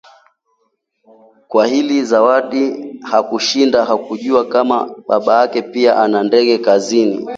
[1.47, 7.27] Kwa hili Zawadi hakushindana, hakujua kama babake pia ana ndege kazini